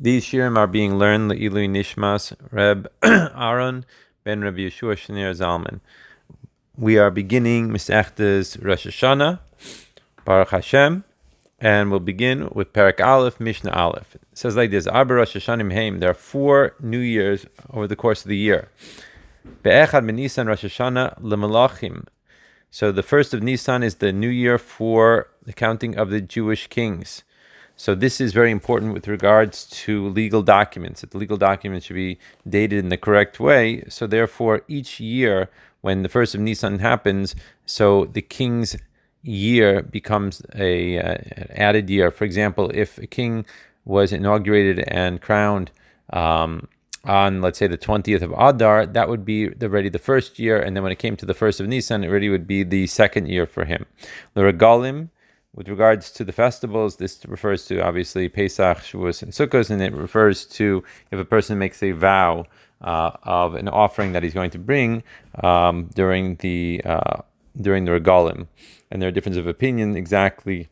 These 0.00 0.24
shirim 0.24 0.58
are 0.58 0.66
being 0.66 0.98
learned 0.98 1.30
Le'ilui 1.30 1.68
Nishmas 1.68 2.34
Reb 2.50 2.90
Aaron 3.04 3.86
ben 4.24 4.40
Reb 4.40 4.56
Yeshua 4.56 4.96
Shneur 4.96 5.32
Zalman. 5.32 5.78
We 6.76 6.98
are 6.98 7.12
beginning 7.12 7.68
Masechtas 7.68 8.60
Rosh 8.60 8.88
Hashanah, 8.88 9.38
Baruch 10.24 10.50
Hashem, 10.50 11.04
and 11.60 11.92
we'll 11.92 12.00
begin 12.00 12.48
with 12.52 12.72
Parak 12.72 13.00
Aleph, 13.00 13.38
Mishnah 13.38 13.70
Aleph. 13.70 14.16
It 14.16 14.22
says 14.32 14.56
like 14.56 14.72
this: 14.72 14.88
Arba 14.88 15.14
Rosh 15.14 15.36
Hashanim 15.36 15.72
Haim. 15.72 16.00
There 16.00 16.10
are 16.10 16.14
four 16.14 16.74
New 16.80 16.98
Years 16.98 17.46
over 17.70 17.86
the 17.86 17.94
course 17.94 18.24
of 18.24 18.28
the 18.28 18.36
year. 18.36 18.70
Be'echad 19.62 20.04
Benisan 20.10 20.48
Rosh 20.48 20.64
Hashanah 20.64 21.20
leMalachim. 21.20 22.06
So 22.72 22.90
the 22.90 23.04
first 23.04 23.32
of 23.32 23.44
Nisan 23.44 23.84
is 23.84 23.94
the 23.96 24.12
New 24.12 24.28
Year 24.28 24.58
for 24.58 25.28
the 25.44 25.52
counting 25.52 25.96
of 25.96 26.10
the 26.10 26.20
Jewish 26.20 26.66
kings. 26.66 27.22
So 27.76 27.94
this 27.94 28.20
is 28.20 28.32
very 28.32 28.50
important 28.50 28.94
with 28.94 29.08
regards 29.08 29.66
to 29.84 30.08
legal 30.08 30.42
documents. 30.42 31.00
That 31.00 31.10
the 31.10 31.18
legal 31.18 31.36
documents 31.36 31.86
should 31.86 31.96
be 31.96 32.18
dated 32.48 32.78
in 32.78 32.88
the 32.88 32.96
correct 32.96 33.40
way. 33.40 33.84
So 33.88 34.06
therefore, 34.06 34.62
each 34.68 35.00
year 35.00 35.50
when 35.80 36.02
the 36.02 36.08
first 36.08 36.34
of 36.34 36.40
Nisan 36.40 36.78
happens, 36.78 37.34
so 37.66 38.06
the 38.06 38.22
king's 38.22 38.76
year 39.22 39.82
becomes 39.82 40.40
a 40.54 40.98
uh, 40.98 41.18
added 41.50 41.90
year. 41.90 42.10
For 42.10 42.24
example, 42.24 42.70
if 42.72 42.96
a 42.98 43.06
king 43.06 43.44
was 43.84 44.12
inaugurated 44.12 44.84
and 44.88 45.20
crowned 45.20 45.70
um, 46.10 46.68
on, 47.04 47.42
let's 47.42 47.58
say, 47.58 47.66
the 47.66 47.78
20th 47.78 48.22
of 48.22 48.32
Adar, 48.32 48.86
that 48.86 49.08
would 49.08 49.24
be 49.24 49.50
already 49.62 49.88
the 49.88 49.98
first 49.98 50.38
year. 50.38 50.60
And 50.60 50.76
then 50.76 50.82
when 50.82 50.92
it 50.92 50.98
came 50.98 51.16
to 51.16 51.26
the 51.26 51.34
first 51.34 51.60
of 51.60 51.66
Nisan, 51.66 52.04
it 52.04 52.08
already 52.08 52.28
would 52.28 52.46
be 52.46 52.62
the 52.62 52.86
second 52.86 53.28
year 53.28 53.46
for 53.46 53.64
him. 53.64 53.86
The 54.34 54.42
regalim, 54.42 55.10
with 55.54 55.68
regards 55.68 56.10
to 56.10 56.24
the 56.24 56.32
festivals, 56.32 56.96
this 56.96 57.24
refers 57.26 57.64
to 57.66 57.80
obviously 57.80 58.28
Pesach, 58.28 58.78
Shavuos, 58.78 59.22
and 59.22 59.32
Sukkot, 59.32 59.70
and 59.70 59.80
it 59.80 59.92
refers 59.92 60.44
to 60.46 60.82
if 61.10 61.18
a 61.18 61.24
person 61.24 61.58
makes 61.58 61.82
a 61.82 61.92
vow 61.92 62.46
uh, 62.80 63.12
of 63.22 63.54
an 63.54 63.68
offering 63.68 64.12
that 64.12 64.22
he's 64.22 64.34
going 64.34 64.50
to 64.50 64.58
bring 64.58 65.02
um, 65.42 65.90
during 65.94 66.36
the 66.36 66.82
uh, 66.84 67.22
during 67.60 67.84
the 67.84 67.92
regalim, 67.92 68.48
and 68.90 69.00
there 69.00 69.08
are 69.08 69.12
differences 69.12 69.38
of 69.38 69.46
opinion 69.46 69.96
exactly 69.96 70.68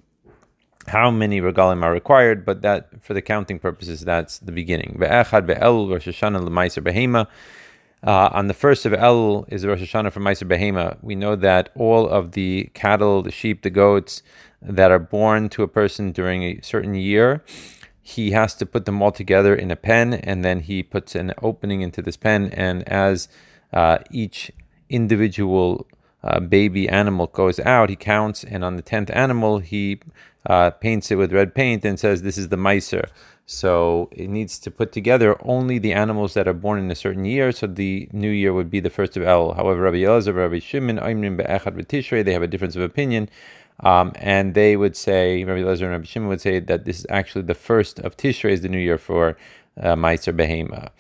how 0.89 1.12
many 1.12 1.41
regalim 1.41 1.84
are 1.84 1.93
required, 1.93 2.45
but 2.45 2.62
that 2.62 3.03
for 3.03 3.15
the 3.15 3.23
counting 3.23 3.61
purposes, 3.61 4.01
that's 4.01 4.39
the 4.39 4.51
beginning. 4.51 4.97
Be'echad 4.99 5.47
be'el 5.47 5.89
Rosh 5.89 6.09
Hashanah. 6.09 7.27
Uh, 8.05 8.28
on 8.33 8.48
the 8.48 8.55
first 8.55 8.84
of 8.84 8.92
El 8.92 9.45
is 9.48 9.64
Rosh 9.64 9.81
Hashanah 9.81 10.11
for 10.12 10.19
Meiser 10.19 10.45
Behema. 10.45 10.97
We 11.03 11.14
know 11.14 11.36
that 11.36 11.70
all 11.77 12.09
of 12.09 12.33
the 12.33 12.69
cattle, 12.75 13.22
the 13.22 13.31
sheep, 13.31 13.62
the 13.62 13.70
goats, 13.70 14.22
that 14.61 14.91
are 14.91 14.98
born 14.98 15.48
to 15.50 15.62
a 15.62 15.69
person 15.69 16.11
during 16.11 16.42
a 16.42 16.61
certain 16.62 16.94
year, 16.94 17.44
he 18.00 18.33
has 18.33 18.55
to 18.56 18.67
put 18.67 18.86
them 18.86 19.00
all 19.00 19.12
together 19.12 19.55
in 19.55 19.70
a 19.70 19.77
pen, 19.77 20.14
and 20.14 20.44
then 20.44 20.61
he 20.61 20.83
puts 20.83 21.14
an 21.14 21.33
opening 21.42 21.81
into 21.81 22.03
this 22.03 22.17
pen. 22.17 22.50
And 22.53 22.83
as 22.89 23.28
uh, 23.72 23.98
each 24.11 24.50
individual 24.89 25.87
uh, 26.25 26.41
baby 26.41 26.89
animal 26.89 27.27
goes 27.27 27.59
out, 27.61 27.91
he 27.91 27.97
counts, 27.97 28.45
and 28.45 28.65
on 28.65 28.77
the 28.77 28.83
tenth 28.83 29.11
animal, 29.12 29.59
he 29.59 30.01
uh, 30.47 30.70
paints 30.70 31.11
it 31.11 31.17
with 31.17 31.33
red 31.33 31.55
paint 31.55 31.84
and 31.84 31.98
says, 31.98 32.23
"This 32.23 32.39
is 32.39 32.48
the 32.48 32.56
miser." 32.56 33.09
So 33.47 34.09
it 34.12 34.31
needs 34.31 34.59
to 34.61 34.70
put 34.70 34.93
together 34.93 35.37
only 35.43 35.78
the 35.78 35.93
animals 35.93 36.34
that 36.34 36.47
are 36.47 36.55
born 36.55 36.78
in 36.78 36.91
a 36.91 36.95
certain 36.95 37.25
year. 37.25 37.50
So 37.53 37.67
the 37.67 38.09
new 38.12 38.31
year 38.31 38.53
would 38.53 38.70
be 38.70 38.81
the 38.81 38.91
first 38.91 39.17
of 39.17 39.25
El. 39.25 39.55
However, 39.55 39.83
Rabbi 39.83 39.98
Elazar, 39.98 40.34
Rabbi 40.34 40.61
Shimon, 40.61 40.98
Aimrim 40.98 41.37
be'echad 41.37 41.75
v'tishrei, 41.77 42.25
they 42.25 42.33
have 42.33 42.43
a 42.43 42.47
difference 42.47 42.77
of 42.77 42.83
opinion. 42.83 43.28
Um, 43.81 44.12
and 44.15 44.55
they 44.55 44.77
would 44.77 44.97
say, 44.97 45.43
Rabbi 45.43 45.61
Lezer 45.61 45.83
and 45.83 45.91
Rabbi 45.91 46.05
Shimon 46.05 46.28
would 46.28 46.41
say 46.41 46.61
that 46.61 46.84
this 46.84 47.00
is 47.00 47.06
actually 47.11 47.43
the 47.43 47.55
first 47.55 47.98
of 47.98 48.17
Tishrei 48.17 48.53
is 48.53 48.61
the 48.61 48.69
new 48.69 48.78
year 48.78 48.98
for 48.98 49.37
uh, 49.81 49.97
Meiser 49.97 50.34
Behema. 50.34 50.91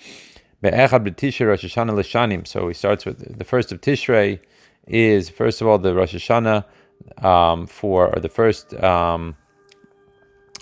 Be'echad 0.60 1.06
b'tishrei 1.06 1.46
Rosh 1.46 1.64
Hashanah 1.64 1.94
l'shanim. 1.94 2.46
So 2.46 2.66
he 2.68 2.74
starts 2.74 3.06
with 3.06 3.38
the 3.38 3.44
first 3.44 3.70
of 3.70 3.80
Tishrei 3.80 4.40
is 4.86 5.30
first 5.30 5.60
of 5.60 5.66
all 5.66 5.78
the 5.78 5.94
Rosh 5.94 6.14
Hashanah 6.14 6.64
um, 7.24 7.66
for 7.66 8.14
or 8.14 8.20
the 8.20 8.28
first 8.28 8.74
um, 8.82 9.36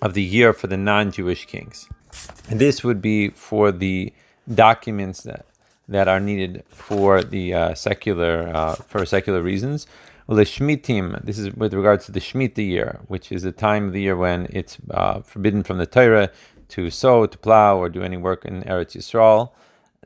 of 0.03 0.14
the 0.14 0.22
year 0.22 0.53
for 0.53 0.66
the 0.66 0.76
non-Jewish 0.76 1.47
kings. 1.47 1.88
And 2.48 2.60
this 2.60 2.82
would 2.82 3.00
be 3.00 3.28
for 3.30 3.72
the 3.72 4.12
documents 4.53 5.22
that 5.22 5.47
that 5.88 6.06
are 6.06 6.20
needed 6.20 6.62
for 6.69 7.22
the 7.22 7.53
uh, 7.53 7.75
secular 7.75 8.48
uh, 8.54 8.75
for 8.75 9.04
secular 9.04 9.42
reasons. 9.42 9.86
Lishmitim, 10.28 11.25
this 11.25 11.41
is 11.41 11.53
with 11.56 11.75
regards 11.75 12.06
to 12.06 12.12
the 12.12 12.20
Shemitah 12.20 12.64
year, 12.64 13.00
which 13.09 13.32
is 13.32 13.42
the 13.42 13.50
time 13.50 13.88
of 13.88 13.92
the 13.92 14.03
year 14.03 14.16
when 14.16 14.47
it's 14.50 14.78
uh, 14.92 15.20
forbidden 15.22 15.64
from 15.64 15.78
the 15.78 15.86
Torah 15.86 16.30
to 16.69 16.88
sow, 16.88 17.26
to 17.26 17.36
plow, 17.36 17.76
or 17.76 17.88
do 17.88 18.03
any 18.03 18.16
work 18.16 18.44
in 18.44 18.62
Eretz 18.62 18.97
Yisrael. 18.97 19.50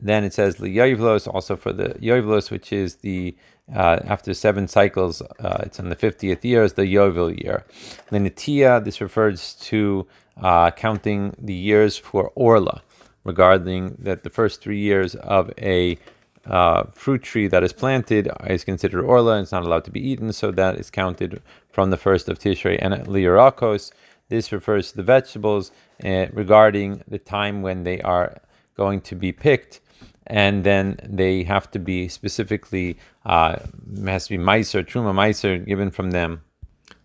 Then 0.00 0.24
it 0.24 0.34
says 0.34 0.56
Yoivlos, 0.56 1.32
also 1.32 1.56
for 1.56 1.72
the 1.72 1.90
Yoivlos, 2.00 2.50
which 2.50 2.72
is 2.72 2.96
the 2.96 3.36
uh, 3.74 4.00
after 4.04 4.34
seven 4.34 4.68
cycles, 4.68 5.22
uh, 5.22 5.58
it's 5.62 5.78
in 5.78 5.88
the 5.88 5.96
50th 5.96 6.44
year, 6.44 6.64
is 6.64 6.74
the 6.74 6.82
Yovel 6.82 7.42
year. 7.42 7.64
Linitia, 8.10 8.84
this 8.84 9.00
refers 9.00 9.54
to 9.54 10.06
uh, 10.36 10.70
counting 10.72 11.34
the 11.38 11.54
years 11.54 11.96
for 11.96 12.30
Orla, 12.34 12.82
regarding 13.24 13.96
that 13.98 14.22
the 14.22 14.30
first 14.30 14.60
three 14.60 14.78
years 14.78 15.14
of 15.14 15.50
a 15.58 15.98
uh, 16.46 16.84
fruit 16.92 17.22
tree 17.22 17.48
that 17.48 17.64
is 17.64 17.72
planted 17.72 18.28
is 18.46 18.64
considered 18.64 19.02
orla 19.02 19.36
and 19.36 19.42
it's 19.44 19.52
not 19.52 19.62
allowed 19.62 19.84
to 19.84 19.90
be 19.90 20.06
eaten, 20.06 20.32
so 20.32 20.50
that 20.50 20.76
is 20.76 20.90
counted 20.90 21.40
from 21.70 21.90
the 21.90 21.96
first 21.96 22.28
of 22.28 22.38
Tishrei. 22.38 22.78
And 22.80 22.94
lirakos, 23.06 23.92
this 24.28 24.52
refers 24.52 24.90
to 24.90 24.96
the 24.98 25.02
vegetables 25.02 25.70
uh, 26.04 26.26
regarding 26.32 27.02
the 27.08 27.18
time 27.18 27.62
when 27.62 27.84
they 27.84 28.00
are 28.02 28.42
going 28.76 29.00
to 29.02 29.14
be 29.14 29.32
picked, 29.32 29.80
and 30.26 30.64
then 30.64 30.98
they 31.02 31.44
have 31.44 31.70
to 31.72 31.78
be 31.78 32.08
specifically 32.08 32.98
uh, 33.24 33.56
has 34.04 34.26
to 34.26 34.36
be 34.36 34.42
meiser, 34.42 34.84
truma 34.84 35.14
meiser 35.14 35.64
given 35.64 35.90
from 35.90 36.10
them, 36.10 36.42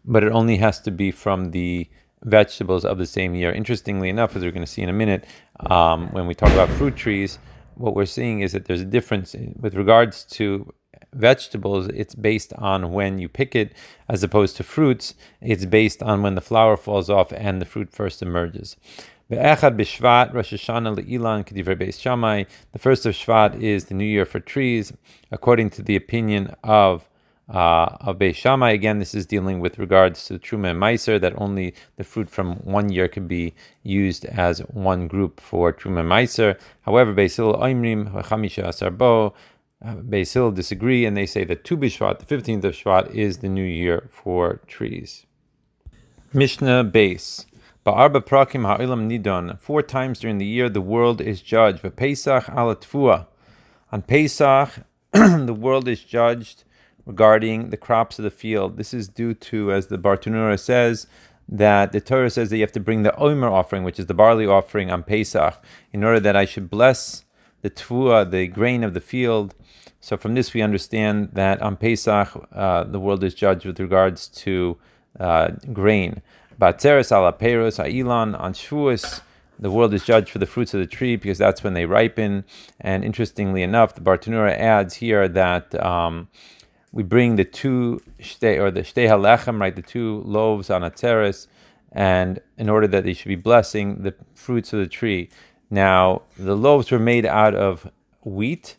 but 0.06 0.24
it 0.24 0.31
only 0.31 0.57
has 0.57 0.80
to 0.81 0.91
be 0.91 1.12
from 1.12 1.52
the 1.52 1.90
vegetables 2.24 2.85
of 2.85 2.97
the 2.97 3.06
same 3.06 3.35
year. 3.35 3.52
Interestingly 3.52 4.09
enough, 4.09 4.35
as 4.35 4.44
we're 4.44 4.52
going 4.52 4.66
to 4.66 4.72
see 4.72 4.81
in 4.81 4.90
a 4.90 4.94
minute, 4.94 5.25
um, 5.69 6.09
when 6.12 6.28
we 6.28 6.34
talk 6.34 6.52
about 6.52 6.69
fruit 6.69 6.96
trees, 6.96 7.40
what 7.75 7.96
we're 7.96 8.06
seeing 8.06 8.41
is 8.41 8.52
that 8.52 8.66
there's 8.66 8.81
a 8.81 8.85
difference 8.85 9.36
with 9.57 9.74
regards 9.74 10.25
to 10.25 10.74
vegetables. 11.13 11.88
It's 11.88 12.16
based 12.16 12.53
on 12.53 12.91
when 12.91 13.19
you 13.19 13.30
pick 13.30 13.56
it, 13.56 13.74
as 14.07 14.24
opposed 14.24 14.57
to 14.57 14.63
fruits. 14.63 15.13
It's 15.41 15.66
based 15.66 16.03
on 16.03 16.22
when 16.22 16.36
the 16.36 16.41
flower 16.41 16.78
falls 16.78 17.09
off 17.09 17.31
and 17.31 17.62
the 17.62 17.66
fruit 17.66 17.91
first 17.91 18.22
emerges. 18.22 18.75
The 19.30 19.38
first 22.80 23.06
of 23.06 23.14
Shvat 23.14 23.62
is 23.62 23.86
the 23.86 23.94
new 23.94 24.04
year 24.04 24.26
for 24.26 24.40
trees, 24.40 24.92
according 25.32 25.70
to 25.72 25.84
the 25.84 25.96
opinion 25.96 26.56
of 26.64 27.08
uh, 27.48 27.98
of 28.02 28.18
Beis 28.18 28.34
Shammai. 28.36 28.72
Again, 28.72 28.98
this 28.98 29.14
is 29.14 29.28
dealing 29.28 29.60
with 29.60 29.78
regards 29.78 30.26
to 30.26 30.40
Truma 30.40 30.72
and 30.72 30.82
Meiser, 30.82 31.22
that 31.22 31.34
only 31.38 31.76
the 31.98 32.04
fruit 32.04 32.32
from 32.32 32.56
one 32.58 32.90
year 32.90 33.08
can 33.08 33.28
be 33.28 33.54
used 33.84 34.26
as 34.26 34.62
one 34.62 35.08
group 35.08 35.40
for 35.40 35.72
Truma 35.74 36.00
and 36.00 36.10
Meiser. 36.10 36.60
However, 36.82 37.14
Beis 37.14 37.36
Hillel 37.36 37.60
Oimrim, 37.60 38.12
Chamisha 38.24 38.64
Asarbo, 38.66 39.34
uh, 39.86 39.94
Beis 39.96 40.34
Hillel 40.34 40.52
disagree, 40.52 41.06
and 41.06 41.16
they 41.16 41.28
say 41.28 41.44
that 41.44 41.64
Tu 41.64 41.78
B'Shvat, 41.78 42.18
the 42.18 42.26
15th 42.26 42.64
of 42.64 42.74
Shvat, 42.74 43.14
is 43.14 43.38
the 43.38 43.50
new 43.50 43.64
year 43.64 44.10
for 44.12 44.62
trees. 44.66 45.28
Mishnah 46.34 46.84
Beis. 46.86 47.46
Ba'arba 47.90 48.22
prakim 48.22 48.68
ha'ilam 48.68 49.10
nidon. 49.10 49.60
Four 49.60 49.82
times 49.82 50.20
during 50.20 50.38
the 50.38 50.46
year 50.46 50.70
the 50.70 50.80
world 50.80 51.20
is 51.20 51.42
judged. 51.42 51.82
Pesach 51.96 52.48
ala 52.48 52.76
tfua. 52.76 53.26
On 53.92 54.04
Pesach, 54.04 54.86
the 55.12 55.58
world 55.60 55.88
is 55.88 56.04
judged 56.04 56.66
regarding 57.08 57.72
the 57.72 57.78
crops 57.78 58.20
of 58.20 58.24
the 58.24 58.30
field. 58.30 58.78
This 58.78 58.94
is 58.94 59.08
due 59.08 59.34
to, 59.34 59.74
as 59.74 59.88
the 59.88 59.98
Bartenura 59.98 60.60
says, 60.60 61.08
that 61.48 61.92
the 61.92 62.00
Torah 62.00 62.30
says 62.30 62.52
that 62.52 62.58
you 62.58 62.62
have 62.62 62.72
to 62.74 62.80
bring 62.80 63.02
the 63.02 63.16
Omer 63.16 63.50
offering, 63.50 63.84
which 63.84 63.98
is 63.98 64.06
the 64.06 64.14
barley 64.14 64.46
offering 64.46 64.92
on 64.92 65.02
Pesach, 65.02 65.56
in 65.92 66.04
order 66.04 66.19
that 66.19 66.36
I 66.36 66.46
should 66.46 66.69
bless 66.69 67.25
the 67.63 67.72
Tvua, 67.72 68.30
the 68.30 68.46
grain 68.46 68.84
of 68.84 68.94
the 68.94 69.02
field. 69.02 69.56
So 70.00 70.16
from 70.16 70.36
this 70.36 70.54
we 70.54 70.62
understand 70.62 71.30
that 71.34 71.60
on 71.63 71.75
Pesach 71.75 72.48
uh, 72.52 72.84
the 72.84 73.00
world 73.00 73.24
is 73.24 73.34
judged 73.34 73.66
with 73.66 73.80
regards 73.80 74.28
to 74.28 74.78
uh, 75.19 75.54
grain. 75.74 76.22
Batzeres 76.60 77.10
ala 77.16 77.32
Peros, 77.32 77.80
Ailan, 77.80 78.38
on 78.38 78.54
Shavuos, 78.54 79.22
the 79.58 79.72
world 79.72 79.94
is 79.94 80.04
judged 80.04 80.30
for 80.30 80.40
the 80.40 80.46
fruits 80.46 80.74
of 80.74 80.82
the 80.82 80.88
tree 80.88 81.16
because 81.16 81.38
that's 81.38 81.64
when 81.64 81.74
they 81.74 81.86
ripen. 81.86 82.44
And 82.82 83.04
interestingly 83.06 83.64
enough, 83.64 83.96
the 83.96 84.02
Bartenura 84.02 84.58
adds 84.58 84.96
here 84.96 85.30
that 85.30 85.74
um, 85.84 86.28
we 86.92 87.04
bring 87.04 87.38
the 87.38 87.46
two 87.46 88.02
shtei 88.20 88.60
or 88.60 88.72
the 88.72 88.82
shtei 88.82 89.08
halechem, 89.08 89.62
right, 89.62 89.76
the 89.76 89.82
two 89.82 90.22
loaves 90.26 90.70
on 90.70 90.82
Atzeres, 90.82 91.48
and 91.94 92.42
in 92.58 92.70
order 92.70 92.88
that 92.88 93.06
they 93.06 93.14
should 93.14 93.30
be 93.30 93.36
blessing 93.36 94.04
the 94.04 94.14
fruits 94.36 94.74
of 94.74 94.80
the 94.80 94.88
tree. 94.88 95.30
Now, 95.70 96.24
the 96.38 96.58
loaves 96.58 96.92
were 96.92 97.00
made 97.00 97.26
out 97.26 97.56
of 97.56 97.90
wheat, 98.24 98.76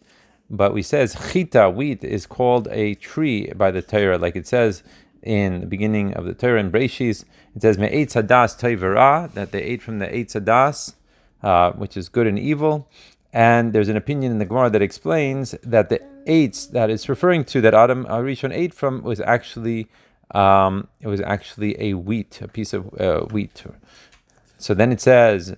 but 0.50 0.74
we 0.74 0.82
says 0.82 1.16
chita 1.32 1.70
wheat 1.70 2.04
is 2.04 2.26
called 2.26 2.68
a 2.70 2.94
tree 2.94 3.52
by 3.52 3.70
the 3.70 3.80
Torah, 3.80 4.18
like 4.18 4.36
it 4.36 4.46
says 4.46 4.82
in 5.22 5.60
the 5.60 5.66
beginning 5.66 6.14
of 6.14 6.24
the 6.24 6.34
Torah 6.34 6.60
in 6.60 6.70
Breshis. 6.70 7.24
It 7.54 7.62
says 7.62 7.78
me'etz 7.78 8.14
hadas 8.14 8.58
toivera 8.58 9.32
that 9.34 9.52
they 9.52 9.62
ate 9.62 9.82
from 9.82 9.98
the 9.98 10.06
eitz 10.06 10.32
hadas 10.32 10.94
uh, 11.42 11.72
which 11.72 11.96
is 11.96 12.08
good 12.08 12.26
and 12.26 12.38
evil. 12.38 12.88
And 13.32 13.72
there's 13.72 13.88
an 13.88 13.96
opinion 13.96 14.32
in 14.32 14.38
the 14.38 14.44
Gemara 14.44 14.70
that 14.70 14.82
explains 14.82 15.52
that 15.62 15.88
the 15.88 16.00
eitz 16.26 16.70
that 16.72 16.90
it's 16.90 17.08
referring 17.08 17.44
to 17.44 17.60
that 17.60 17.74
Adam 17.74 18.04
Arishon 18.06 18.52
ate 18.52 18.74
from 18.74 19.02
was 19.02 19.20
actually 19.20 19.88
um, 20.32 20.88
it 21.00 21.08
was 21.08 21.20
actually 21.20 21.80
a 21.80 21.94
wheat, 21.94 22.40
a 22.40 22.48
piece 22.48 22.72
of 22.72 22.92
uh, 23.00 23.20
wheat. 23.26 23.64
So 24.58 24.74
then 24.74 24.92
it 24.92 25.00
says, 25.00 25.56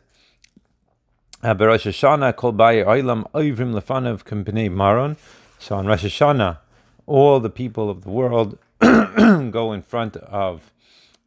"Berosh 1.43 1.87
Hashanah 1.91 2.37
kol 2.37 2.53
oilam 2.53 3.31
oivrim 3.33 3.73
lefanav 3.73 4.25
k'mpnei 4.25 4.71
maron." 4.71 5.17
So 5.59 5.77
on 5.77 5.87
Rosh 5.87 6.05
Hashanah, 6.05 6.59
all 7.07 7.41
the 7.41 7.51
people 7.51 7.89
of 7.89 8.03
the 8.03 8.11
world 8.11 8.59
go 9.51 9.73
in 9.73 9.83
front 9.83 10.17
of 10.17 10.73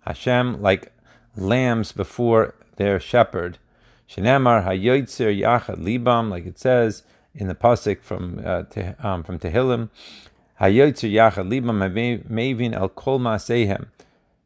Hashem 0.02 0.62
like 0.62 0.92
lambs 1.36 1.92
before 1.92 2.56
their 2.78 3.00
shepherd. 3.00 3.57
Shenamar 4.10 4.66
hayoitzer 4.66 5.36
yachad 5.36 5.78
libam, 5.78 6.30
like 6.30 6.46
it 6.46 6.60
says 6.60 7.04
in 7.34 7.48
the 7.48 7.56
pasuk 7.56 8.02
from 8.02 8.42
uh, 8.46 8.63
te, 8.63 8.81
um, 9.00 9.24
from 9.24 9.40
Tehillim. 9.40 9.90
Hayoitzer 10.62 11.12
yachad 11.12 11.50
libam 11.50 12.24
mavin 12.30 12.74
el 12.74 12.90
kol 12.90 13.19
maasehem. 13.19 13.88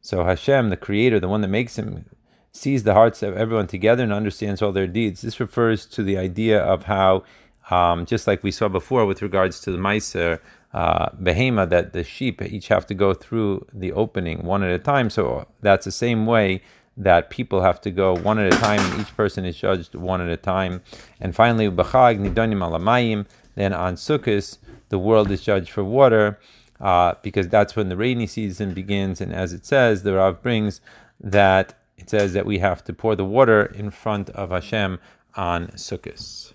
So 0.01 0.23
Hashem, 0.23 0.69
the 0.69 0.77
Creator, 0.77 1.19
the 1.19 1.27
one 1.27 1.41
that 1.41 1.49
makes 1.49 1.77
him, 1.77 2.05
sees 2.51 2.83
the 2.83 2.93
hearts 2.93 3.21
of 3.21 3.35
everyone 3.35 3.67
together 3.67 4.03
and 4.03 4.13
understands 4.13 4.61
all 4.61 4.71
their 4.71 4.87
deeds. 4.87 5.21
This 5.21 5.39
refers 5.39 5.85
to 5.87 6.03
the 6.03 6.17
idea 6.17 6.59
of 6.59 6.83
how, 6.83 7.23
um, 7.69 8.05
just 8.05 8.25
like 8.25 8.41
we 8.41 8.51
saw 8.51 8.69
before 8.69 9.05
with 9.05 9.21
regards 9.21 9.59
to 9.61 9.71
the 9.71 9.77
Meiser, 9.77 10.39
uh, 10.73 11.09
behema, 11.11 11.67
that 11.69 11.93
the 11.93 12.03
sheep 12.03 12.41
each 12.41 12.67
have 12.67 12.85
to 12.87 12.93
go 12.93 13.13
through 13.13 13.65
the 13.73 13.91
opening 13.91 14.45
one 14.45 14.63
at 14.63 14.71
a 14.71 14.79
time. 14.79 15.09
So 15.09 15.47
that's 15.61 15.85
the 15.85 15.91
same 15.91 16.25
way 16.25 16.61
that 16.95 17.29
people 17.29 17.61
have 17.61 17.79
to 17.81 17.91
go 17.91 18.13
one 18.13 18.39
at 18.39 18.53
a 18.53 18.57
time, 18.57 18.79
and 18.79 19.01
each 19.01 19.15
person 19.15 19.45
is 19.45 19.55
judged 19.55 19.95
one 19.95 20.21
at 20.21 20.29
a 20.29 20.37
time. 20.37 20.81
And 21.19 21.33
finally, 21.33 21.69
b'chag 21.69 22.19
nidonim 22.19 22.59
alamayim. 22.59 23.25
Then 23.55 23.73
on 23.73 23.95
Sukkot, 23.95 24.57
the 24.89 24.99
world 24.99 25.31
is 25.31 25.41
judged 25.41 25.69
for 25.69 25.83
water, 25.83 26.39
uh, 26.79 27.15
because 27.21 27.47
that's 27.47 27.75
when 27.75 27.89
the 27.89 27.97
rainy 27.97 28.27
season 28.27 28.73
begins. 28.73 29.21
And 29.21 29.33
as 29.33 29.53
it 29.53 29.65
says, 29.65 30.03
the 30.03 30.15
Rav 30.15 30.41
brings 30.41 30.81
that 31.19 31.75
it 31.97 32.09
says 32.09 32.33
that 32.33 32.45
we 32.45 32.59
have 32.59 32.83
to 32.85 32.93
pour 32.93 33.15
the 33.15 33.25
water 33.25 33.65
in 33.65 33.91
front 33.91 34.29
of 34.31 34.51
Hashem 34.51 34.99
on 35.35 35.67
Sukkot. 35.69 36.53